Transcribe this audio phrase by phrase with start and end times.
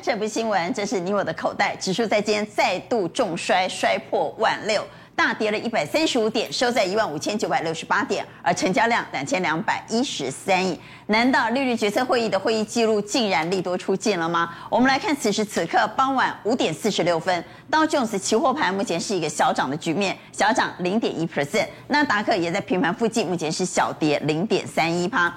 [0.02, 1.76] 这部新闻，这是你我的口袋。
[1.76, 4.84] 指数在今天再度重摔，摔破万六。
[5.14, 10.80] 大跌了一百三十五点，收在一万五千九百六十八点，而成交量两千两百一十三亿。
[11.08, 14.48] 难道利率决策会议的会议记录竟然利多出尽了吗？
[14.70, 21.66] 我们来看，此时此刻傍晚五点四十六分，道琼斯期货盘目前是一个小涨的局面，小涨零点一 percent。
[21.88, 25.30] 那达克也在平盘附近，目前是小跌零点三一趴。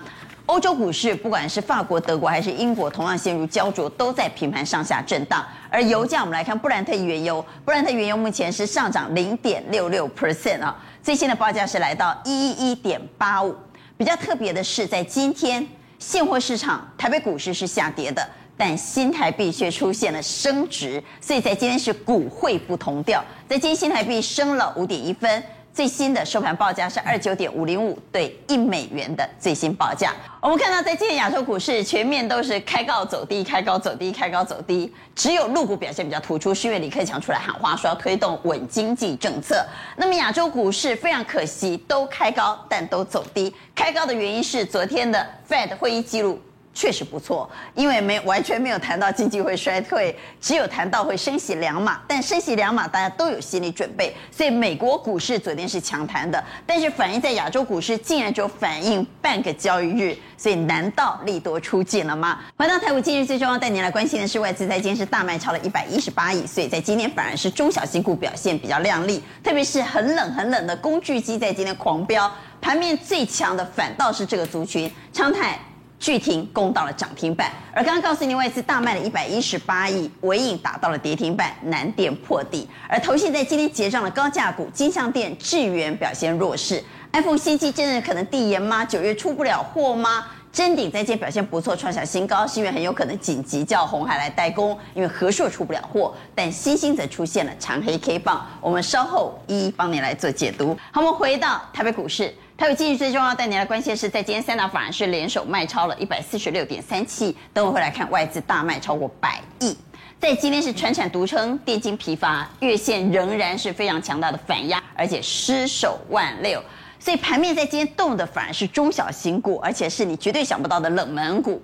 [0.45, 5.43] 欧洲股市，不管是法国、德国还是英国，同样陷入胶着，都在平盘上下震荡。
[5.69, 13.55] 而油价，我们来看布兰特原油，布兰特原油目前是上涨零点六六 percent 啊，最新的报价是来到一一一点八五。
[13.95, 15.65] 比较特别的是，在今天
[15.97, 25.41] 现货市场，台北股市是下跌的，但新台币却出现了升值，所以在今天是股汇不同调，在今天新台币升了五点一分。
[25.73, 30.13] 最新的收盘报价是二九点五零五对一美元的最新报价。
[30.39, 39.65] 我们看到，在今天亚洲股市全面都是开高走低，开高走低，开高走低，只有陆股表现比较突出，是因为李克强出来喊话，说要推动稳经济政策。
[39.95, 43.51] 那么亚洲股市非常可惜，都开高，但都走低。
[43.73, 46.39] 开高的原因是昨天的 Fed 会议记录。
[46.73, 52.01] 确实不错，因为没完全没有谈到经济会衰退，只有谈到会升息两码。
[52.07, 56.43] 但升息两码，大家都有心理准备，所以美国股市昨天是强弹的。
[56.65, 62.39] 但是反映在亚洲股市，竟然只有反映半个交易日，所以难道利多出尽了吗？
[62.57, 75.59] 回到台股，今日最重要带您来关心的是外资在今天是大卖超了一百一十八亿，所以在今天反而是中小型股表现比较亮丽，特别是很冷很冷的工具机在今天狂飙，盘面最强的反倒是这个族群，昌泰。
[76.03, 82.67] 巨停攻到了涨停板，而刚刚告诉您，外资大卖了一百一十八亿，尾影打到了跌停板，南电破底。
[82.89, 86.83] 而投信在今天结账的高价股，金像电、智元表现弱势。
[87.13, 88.83] iPhone 新机真的可能递延吗？
[88.83, 90.25] 九月出不了货吗？
[90.51, 96.13] 臻鼎在今天表现不错，创下新高，是因为很有可能紧急叫红海来代工，因为和硕出不了货。
[96.35, 100.77] 但星星则出现了长黑 K 棒，我们稍后一一帮你来做解读。
[100.91, 102.35] 好，我们回到台北股市。
[102.63, 107.35] 还有，今日最重要带您来关心的是，在今天三大法人是联手卖超了一百四十六点三七。
[107.53, 109.77] 等会回来看外资大卖超过百亿。
[110.17, 116.63] 在今天是传产独撑，电竞疲乏，月线仍然是非常强大的反压，而且失守万六。
[116.99, 121.61] 所以盘面在今天动的反而是中小型股，而且是你绝对想不到的冷门股。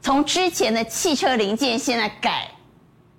[0.00, 2.50] 从之前的汽车零件，现在改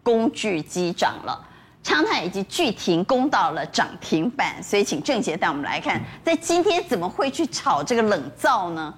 [0.01, 1.49] 工具机涨了。
[1.85, 8.91] 昌泰以及巨停攻到了涨停板，所以请郑杰带我们来看，在今天怎么会去炒这个冷灶呢？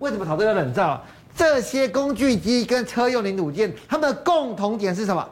[0.00, 1.02] 为什么炒这个冷灶？
[1.34, 5.26] 这些工具机跟车用零组件，它们的共同点是什么？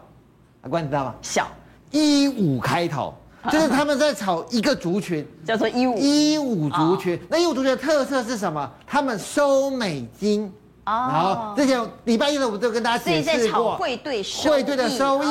[0.62, 1.14] 阿关你知道吗？
[1.20, 1.46] 小
[1.90, 3.14] 一五开头，
[3.52, 7.20] 就是他们在炒一个族群， 叫做一五一五族群。
[7.28, 8.72] 那一五族群的特色是什么？
[8.86, 10.50] 他们收美金。
[10.84, 15.26] 好，之前礼拜一呢我们就跟大家解释过汇兑汇兑的收益。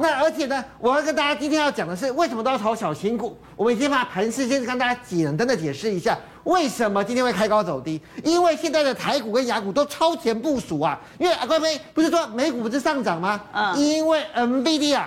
[0.00, 3.38] 那而且呢，我要跟大家今天要讲的是，为什么都要炒小型股？
[3.54, 8.00] 我们先把盘势先跟大家简单的解释一下，为什么今天会开高走低？
[8.24, 10.98] 因为现在的台股跟雅股都超前部署啊。
[11.18, 13.40] 因为阿贵妃不是说美股不是上涨吗？
[13.52, 13.78] 嗯。
[13.78, 15.04] 因为 NVIDIA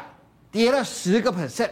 [0.49, 1.71] 跌了十个 percent，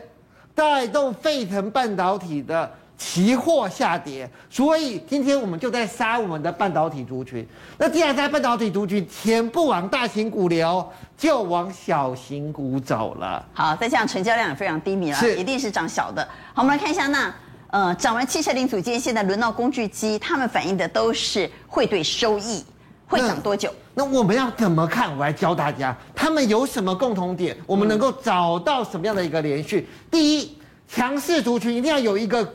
[0.54, 2.70] 带动沸腾半导体的。
[2.98, 7.48] 期货下跌，所以今天我们就在杀我们的半导体族群。
[7.78, 10.84] 那既然在半导体族群，钱不往大型股流，
[11.16, 13.46] 就往小型股走了。
[13.54, 16.28] 好，再加上成交量也非常低迷了，是一定是涨小的。
[16.56, 17.32] 好，我们来看一下，那
[17.70, 22.66] 呃，涨完汽车零组件，现在轮到工具机，他们反映的都是会对收益，
[23.08, 24.04] 会涨多久那？
[24.04, 25.16] 那我们要怎么看？
[25.16, 27.56] 我来教大家，他们有什么共同点？
[27.68, 29.88] 我们能够找到什么样的一个连续？
[29.88, 30.58] 嗯、第一，
[30.88, 32.52] 强势族群一定要有一个。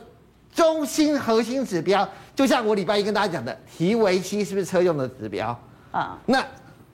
[0.53, 5.57] 中心核心指标，就像我礼拜一跟大家讲的，提维期是不是车用的指标
[5.91, 6.17] 啊？
[6.25, 6.45] 那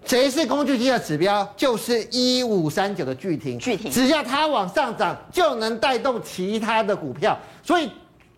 [0.05, 1.47] 谁是工具机的指标？
[1.57, 3.59] 就是一五三九的巨停。
[3.59, 7.37] 巨停，只要它往上涨，就能带动其他的股票。
[7.61, 7.91] 所以，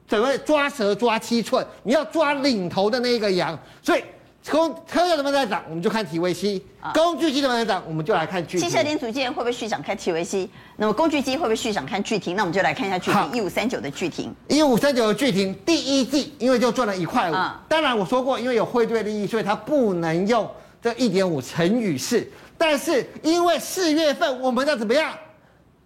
[0.07, 1.65] 怎么抓蛇抓七寸？
[1.83, 3.57] 你要抓领头的那个羊。
[3.81, 4.03] 所以。
[4.49, 6.59] 工车用怎么在涨，我们就看提维西；
[6.93, 8.67] 工具机怎么在涨，我们就来看巨停。
[8.67, 9.81] 汽车零组件会不会续涨？
[9.83, 10.49] 看提维西。
[10.77, 11.85] 那么工具机会不会续涨？
[11.85, 12.35] 看巨停。
[12.35, 14.33] 那我们就来看一下巨停一五三九的巨停。
[14.47, 17.35] 一五三九的巨停，第一季因为就赚了一块五。
[17.67, 20.49] 当然我说过，因为有汇兑利益，所以它不能用
[20.81, 22.27] 这一点五乘以四。
[22.57, 25.13] 但是因为四月份我们的怎么样？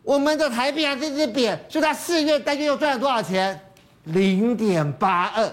[0.02, 3.60] 我们的台币还是一直贬，所以它四月大概又赚了多少钱？
[4.06, 5.52] 零点八二，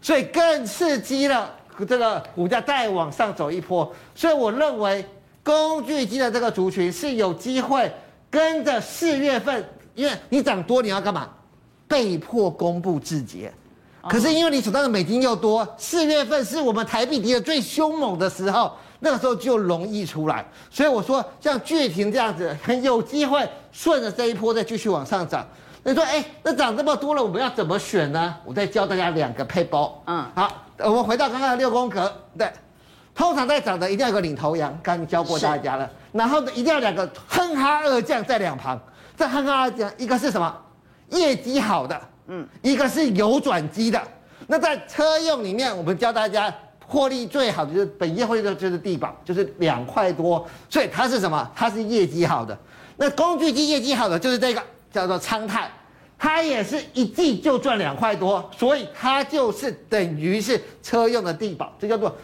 [0.00, 1.56] 所以更刺激了。
[1.84, 5.04] 这个股价再往上走一波，所以我认为
[5.42, 7.90] 工具机的这个族群是有机会
[8.30, 11.28] 跟着四月份，因为你涨多，你要干嘛？
[11.88, 13.52] 被迫公布自结。
[14.08, 20.46] 可是因为你手上的美金又多，四月份是我们台币跌的最凶猛的时候，那个时候就容易出来。
[20.70, 25.46] 所以我说，像巨庭这样子，很有机会顺着这一波再继续往上涨。
[25.82, 28.34] 那说，哎，那涨这么多了，我们要怎么选呢？
[28.44, 30.02] 我再教大家两个配包。
[30.06, 30.50] 嗯，好，
[30.82, 32.50] 我们回到刚刚的六宫格，对，
[33.14, 35.88] 通常在涨的一定要有个领头羊，刚刚教过大家了。
[36.12, 38.80] 然后呢，一定要两个哼哈二将在两旁。
[39.16, 40.56] 这哼哈二将，一个是什么？
[41.10, 44.00] 业绩好的，嗯，一个是有转机的。
[44.46, 46.52] 那在车用里面，我们教大家
[46.86, 51.50] 获利最好的就是本业获利的就是地宝，就是两块多，所以它是什么？
[51.54, 52.56] 它是业绩好的。
[52.96, 54.62] 那工具机业绩好的就是这个。
[54.92, 55.70] 叫做昌泰，
[56.22, 62.14] 它也是一季就赚两块多，所以它就是等于是车用的地保，这叫做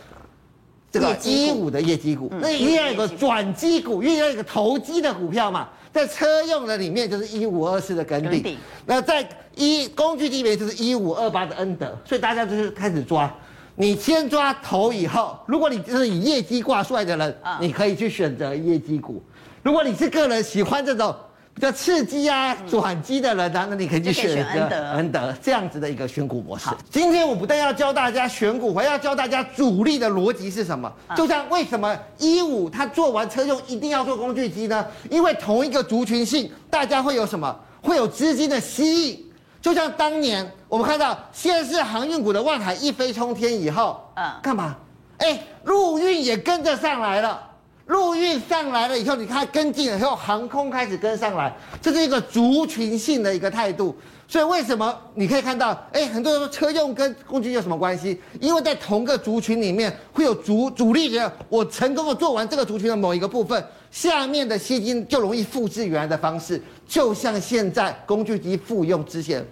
[0.93, 2.31] 这个一五的业绩股。
[2.39, 13.35] 那一定要有个转机股，因为要有个投机的股票嘛，在车用的里面就是一五二四的耿鼎，那在一工具机里面就是一五二八的恩德，所以大家就是开始抓，
[13.77, 19.15] 你先抓头以后，如果你就是以业绩挂帅的人，你可以去选择业绩股；
[19.63, 21.17] 如果你是个人喜欢这种。
[21.57, 26.69] 比较刺激啊，转机的人，那你可以去选择恩德这样子的一个选股模式。
[26.91, 30.93] 今天我不但要教大家选股，还要教大家主力的逻辑是什么。
[31.17, 34.87] 就像为什么一五他做完车用一定要做工具机呢？
[35.09, 37.59] 因为同一个族群性，大家会有什么？
[37.81, 39.25] 会有资金的吸引。
[39.63, 44.77] 就像当年我们看到，先是航运股的万海一飞冲天以后，嗯，干嘛？
[45.17, 47.41] 哎，陆运也跟着上来了。
[47.87, 53.95] 陆运上来了以后，你看跟进了以后，航空开始跟上来，这是一个族群性的一个态度。
[54.29, 58.21] 所以为什么你可以看到，哎，很多人说车用跟工具有什么关系？
[58.41, 69.47] 因为在同个族群里面会有主主力人，我成功的做完这个族群的某一个部分，下面的吸金就容易复制原来的方式，就像现在工具机复用之前。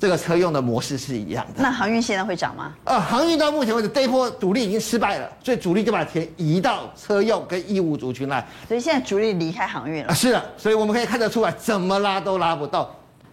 [0.00, 1.62] 这个车用的模式是一样的。
[1.62, 2.72] 那航运现在会涨吗？
[2.84, 8.44] 呃，航运到目前为止这一波主力已经失败了，所以主力就把钱移到车用跟义务族群来。
[8.66, 10.08] 所以现在主力离开航运了。
[10.08, 12.80] 啊，是的，所以我们可以看得出来，怎么拉都拉不动。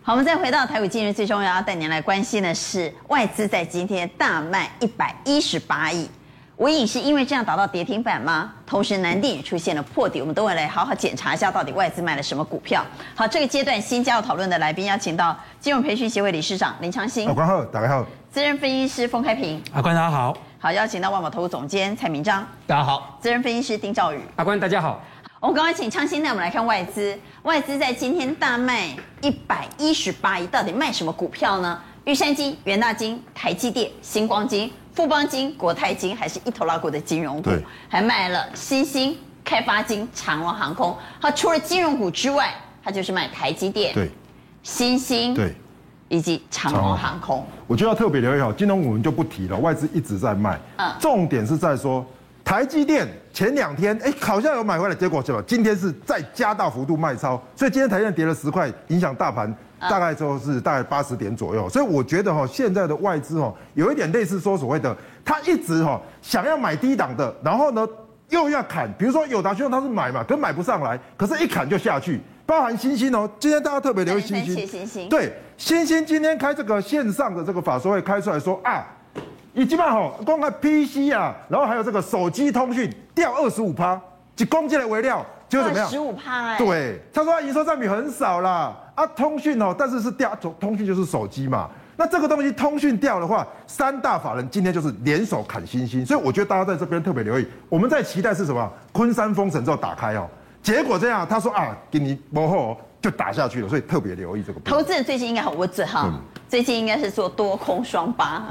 [0.03, 6.09] 好，我们再回到台股，今日最重要要带您来关心的是外资在今天大卖一百一十八亿。
[6.57, 8.51] 无影是因为这样达到跌停板吗？
[8.65, 12.83] 同时南电也出现了破底，我们都会来好好检查一下，到底外资卖了什么股票。
[13.13, 17.27] 好，这个阶段新加入讨论的来宾，邀请到金融培训协会理事长林长兴。
[17.27, 18.03] 阿关好，大家好。
[18.31, 19.61] 资深分析师封开平。
[19.71, 20.35] 阿关大家好。
[20.57, 22.43] 好，邀请到万宝投顾总监蔡明章。
[22.65, 23.19] 大家好。
[23.21, 24.19] 资深分析师丁兆宇。
[24.37, 24.99] 阿关大家好。
[25.39, 28.89] 我们刚刚请昌兴那我们来看外资，外资在今天大卖
[29.21, 31.79] 一百一十八亿，到底卖什么股票呢？
[32.05, 34.71] 玉山金、元大金、台积电、新光金。
[34.97, 37.51] 富邦金、国泰金还是一头拉股的金融股，
[37.87, 39.15] 还卖了新兴、
[39.45, 40.97] 开发金、长荣航空。
[41.21, 42.51] 它除了金融股之外，
[42.83, 44.09] 它就是卖台积电、对，
[44.63, 45.53] 新兴、对，
[46.09, 47.45] 以及长荣航空。
[47.67, 50.59] 我觉得要特别留意好，金融股我们就不提了，外资一直在卖。
[50.77, 52.03] 嗯，重点是在说
[52.43, 55.39] 台积电前两天哎好像有买回来，结果什么？
[55.43, 59.55] 今天是再加大幅度卖超，所以今天台积电跌了十块，影响大盘。
[59.79, 67.87] 大概就是大概八十点左右，所以我觉得哈，现在的外资哈，有一点类似说所谓的，他一直哈想要买低档的，然后呢
[68.29, 74.43] 又要砍，比如说友达兄他是买嘛，可买不上来，可是一砍就下去，包含星星哦，今天大家特别留意星
[74.87, 78.85] 星，对，星星今天开这个线上的这个法说会开出来说啊，
[79.53, 83.99] 已经嘛吼，光看 PC 啊，然后还有这个手机通讯掉二十五趴，
[84.35, 85.25] 就攻击的为料。
[85.49, 85.89] 就怎么样？
[85.89, 86.57] 十五趴哎。
[86.57, 91.69] 对，他说他营收占比很少啦，啊，通讯哦，但是是掉，通讯就是手机嘛。
[91.95, 97.45] 那这个东西通讯掉的话，三大法人今天就是联手砍星星，所以我觉得大家在这边特别留意。
[97.69, 98.67] 我们在期待是什么？
[98.91, 100.27] 昆山封城之后打开哦，
[100.63, 104.59] 结果这样，他说啊，给你幕后就打下去了，所以特别留意这个。
[104.61, 108.47] 投资人最近应该很温准哈，嗯、最近应该是做多空双八，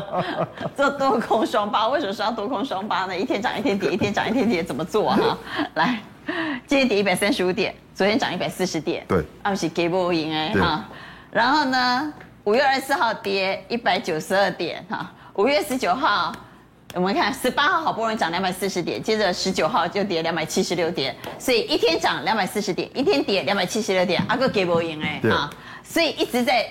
[0.76, 1.88] 做多空双八。
[1.88, 3.16] 为什么说要多空双八呢？
[3.16, 5.38] 一天涨一天跌，一天涨一天跌，怎么做啊？
[5.72, 6.00] 来。
[6.66, 10.88] 今天跌一百三十五点，昨天涨一百四十点，对，阿不是给不赢哎哈。
[11.30, 12.12] 然后呢，
[12.44, 16.32] 五月二十四号跌一百九十二点哈，五月十九号
[16.94, 25.50] 我们看十八号好不容易涨两百四十点，接着十九号就跌两百七十六点，所以一天涨两百四十点，一天跌两百七十六点，阿哥给不赢哎哈，
[25.82, 26.66] 所以一直在。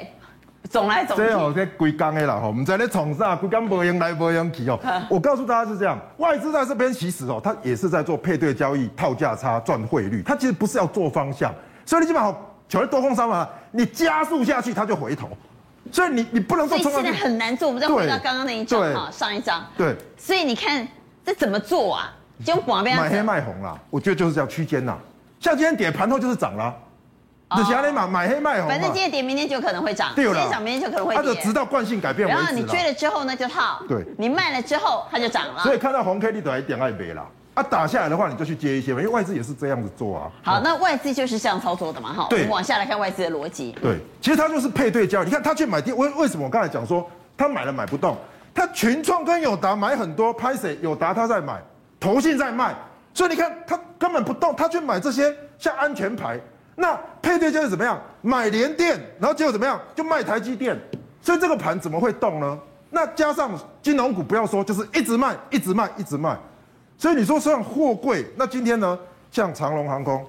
[0.69, 4.79] 总来总去，这哦，这归工的啦吼，我们在那冲啥，归刚不用来不用去哦。
[5.09, 11.53] 我告诉大家是这样，外资在这边其实哦，它也是在做配对交易、套价差、赚汇率，它其实不是要做方向。
[11.85, 12.35] 所以你基本上
[12.67, 15.27] 求多空商嘛，你加速下去，它就回头。
[15.91, 16.77] 所以你你不能做。
[16.77, 17.67] 所以现在很难做。
[17.67, 19.65] 我们再回到刚刚那一张哈，上一张。
[19.75, 19.95] 对。
[20.17, 20.87] 所以你看
[21.25, 22.13] 这怎么做啊？
[22.45, 24.97] 就买黑卖红啦，我觉得就是这样区间呐。
[25.41, 26.73] 像今天点盘后就是涨了。
[27.57, 30.13] 你想你买买黑卖红，反正今天跌，明天就可能会涨。
[30.15, 31.23] 对了，今天涨，明天就可能会跌。
[31.23, 32.27] 它就直到惯性改变。
[32.27, 33.81] 然后你追了之后呢，就套。
[33.87, 34.05] 对。
[34.19, 35.63] 你卖了之后，它就涨了。
[35.63, 37.25] 所以看到红 K 你都还点爱买啦。
[37.55, 40.31] 啊，打下来的话你就去接一些嘛，因为外资也是这样子做啊。
[40.43, 42.27] 好，那外资就是这样操作的嘛，哈。
[42.29, 42.41] 对。
[42.41, 43.71] 我们往下来看外资的逻辑。
[43.81, 45.25] 对，其实他就是配对交易。
[45.25, 48.15] 你看他去买电，为为什么我刚才讲说他买了买不动？
[48.53, 50.77] 他群创跟友达买很多，拍谁？
[50.83, 51.59] 友达他在买，
[51.99, 52.75] 投信在卖，
[53.13, 56.39] 所以你看他根本不动，他去买这些像安全牌。
[56.79, 58.01] 那配对交易怎么样？
[58.21, 59.77] 买联电，然后结果怎么样？
[59.93, 60.79] 就卖台积电，
[61.21, 62.57] 所以这个盘怎么会动呢？
[62.89, 66.37] 那加上金融股不要说，就是一直卖，一直卖，一直卖。
[66.97, 68.97] 所以你说像货柜，那今天呢，
[69.29, 70.25] 像长龙航空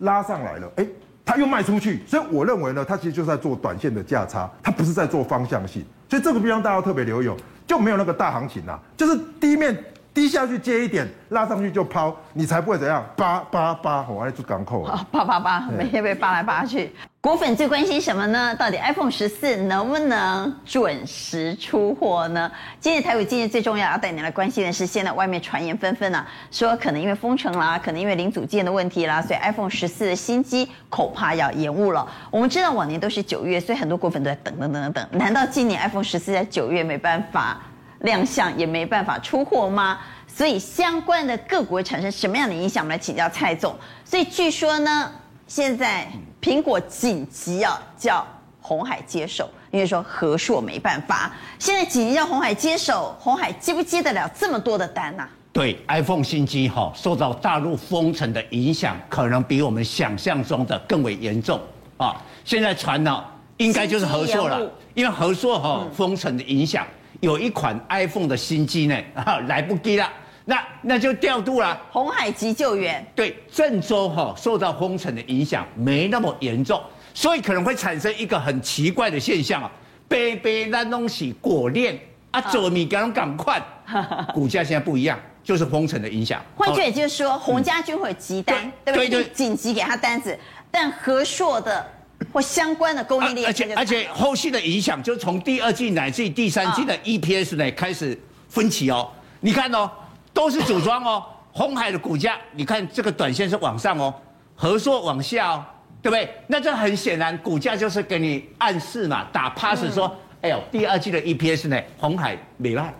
[0.00, 0.86] 拉上来了，哎，
[1.24, 5.82] 它又卖出去，所以我认为呢，它其实就是在做短线的价差，它不是在做方向性。
[6.10, 7.30] 所以这个地方大家特别留意，
[7.66, 9.74] 就没有那个大行情啦，就是低面
[10.14, 16.94] 低下去接一点，拉上去就抛，你才不会怎样扒扒扒，我来做港口啊，扒扒扒，每天被扒来扒去。
[17.20, 18.54] 果粉最关心什么呢？
[18.54, 22.48] 到底 iPhone 十四能不能准时出货呢？
[22.78, 32.06] 今天台股今天最重要要带你来关心的是，现在外面传言纷纷啊，说可能因为封城啦，可能因为零组件的问题啦，所以 iPhone 十四的新机恐怕要延误了。
[32.30, 35.18] 我们知道往年都是九月，所以很多果粉都在等等等等等。
[35.18, 37.58] 难道今年 iPhone 十四在九月没办法
[38.04, 39.98] 亮相，也没办法出货吗？
[40.26, 42.82] 所以相关的个股会产生什么样的影响？
[42.82, 43.76] 我们来请教蔡总。
[44.04, 45.10] 所以据说呢。
[45.46, 46.08] 现在
[46.40, 48.26] 苹果紧急啊叫
[48.62, 51.30] 红海接手，因为说和硕没办法。
[51.58, 55.28] 现在紧急叫红海接手，红海接不接得了这么多的单呐、啊？
[55.52, 61.60] 对，iPhone 新机哈受到大陆封城的影响，可能比我们想象中的更为严重
[61.98, 62.16] 啊。
[62.42, 63.22] 现在传呢，
[63.58, 64.58] 应该就是和硕了，
[64.94, 66.86] 因为和硕哈封城的影响，
[67.24, 68.96] 有一款 iPhone 的新机呢
[69.48, 70.08] 来不及了。
[70.46, 73.04] 那那就调度了，红海急救员。
[73.14, 76.78] 对，郑州哈受到封城的影响没那么严重，
[77.14, 79.72] 所以可能会产生一个很奇怪的现象啊，
[80.06, 81.98] 杯杯那东西果链
[82.30, 83.58] 啊，走米赶赶快，
[84.34, 86.42] 股价现在不一样，就是封城的影响。
[86.54, 89.08] 换句也就是说，洪家军会急单，对不对？
[89.08, 90.38] 对，紧急给他单子，
[90.70, 91.86] 但和硕的
[92.34, 99.08] 或相关的供应链，而且而且后续的影响，就从第二季乃至第三季的 EPS 呢开始分歧哦，
[99.40, 99.90] 你看哦。
[100.34, 104.12] 都是组装哦，红海的股价，你看这个短线是往上哦，
[104.56, 105.64] 合硕往下哦，
[106.02, 106.28] 对不对？
[106.48, 112.92] 那这很显然，股价就是给你暗示嘛，打 pass 说，嗯、哎呦，第二季的 EPS 呢，红海没卖，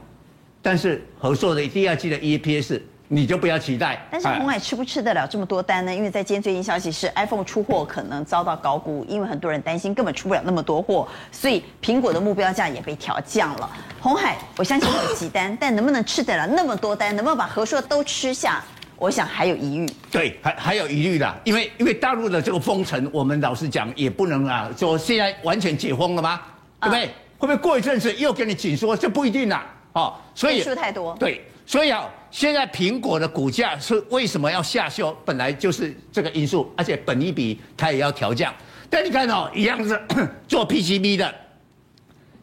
[0.63, 2.81] 但是合硕的第二季的 EPS。
[3.09, 5.95] 你就不要期待，但是红海吃不吃得了这么多单呢？
[5.95, 13.71] 因为在今天最新消息是 iPhone 出货可能遭到高估，因为很多人担心根本出不了那么多货，所以苹果的目标价也被调降了。
[14.01, 18.65] 红海，我相信会有急单， 但能不能吃得了那么多单，能不能把合硕都吃下，
[18.97, 19.87] 我想还有疑虑。
[20.11, 26.41] 对，还还有疑虑的，因为因为大陆的这个封城，我们老实讲也不能啊，说现在完全解封了吗？
[26.81, 27.07] 对不对？
[27.07, 28.97] 嗯、会不会过一阵子又给你紧缩？
[28.97, 29.67] 这不一定啦。
[29.93, 31.15] 哦，所以数太多。
[31.21, 31.45] 对。
[31.67, 35.17] 所以啊，现在苹果的股价是为什么要下修？
[35.25, 38.53] 本来就是这个因素，而且本益比它也要调降。
[38.91, 39.99] 但你看哦，一样是
[40.47, 41.35] 做 PCB 的，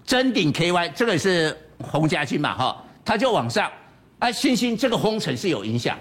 [0.05, 3.71] 臻鼎 KY 这个是洪家军嘛哈，它就往上。
[4.17, 5.97] 啊，欣兴这个封城是有影响，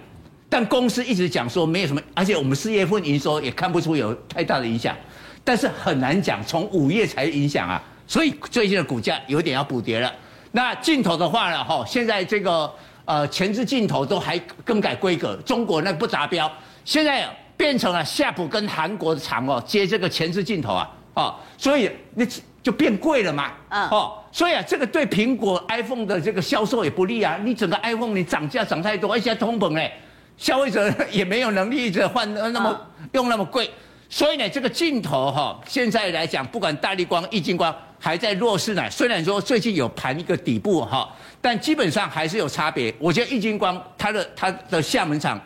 [0.48, 4.96] 但公司一直讲说没有什么，而且我们四月份营收也看不出有太大的影响。
[5.44, 10.10] 但是很难讲，从五月才影响啊，所以最近的股价有点要补跌了。
[10.52, 12.72] 那镜头的话呢，哈，现在这个。
[13.04, 16.50] 呃，前置镜头都还更改规格，中国那不达标，
[16.85, 22.25] 现在变成了夏普跟韩国的厂哦接这个前置镜头啊，哦，所以那
[22.62, 29.92] 就变贵了嘛，嗯，哦，所以啊，这个对苹果 iPhone 的这个销售也不利啊，你整个 iPhone 你涨价涨太多，而且通膨哎，
[30.37, 32.80] 消费者也没有能力一直换那么
[33.12, 33.71] 用那么贵，
[34.09, 41.09] 所以呢，这个镜头哈，现在来讲，不管大力光、易晶光还在弱势呢，虽然说最近有盘一个底部哈。
[41.42, 42.95] 但基本上还是有差别。
[42.99, 45.40] 我觉得玉晶光它的它的厦门厂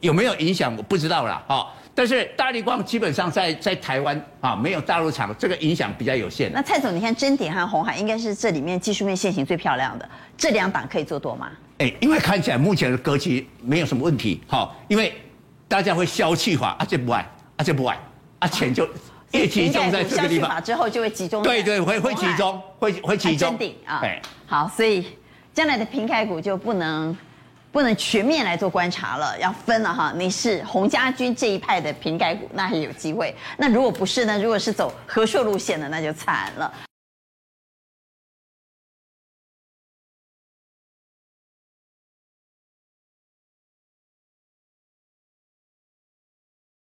[0.00, 1.40] 有没有影响，我不知道啦。
[1.46, 1.72] 哈。
[1.94, 6.50] 但是大力光基本上在在台湾啊没有大陆厂，这个影响比较有限。
[6.52, 11.48] 那蔡总，你看臻鼎和鸿海应该是这里面技术面线型最漂亮的，这两档可以做多吗？
[11.78, 14.42] 哎，因为看起来目前的格局没有什么问题。
[14.48, 15.14] 好，因为
[15.68, 17.20] 大家会消气化，啊这不爱，
[17.56, 17.96] 啊这不爱，
[18.40, 18.86] 啊钱就
[19.32, 20.62] 越集中在这个地方。
[20.62, 21.42] 之后就会集中。
[21.42, 23.56] 对对，会会集中，会会集中。
[23.56, 25.06] 顶啊，对，好，所以。
[25.56, 27.16] 将来的平开股就不能
[27.72, 30.12] 不能全面来做观察了，要分了哈。
[30.14, 34.38] 你是洪家军这一派的平盖股，那还有机会；那如果不是呢？
[34.38, 36.70] 如果是走和硕路线的，那就惨了。